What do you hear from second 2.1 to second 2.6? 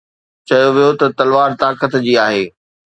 آهي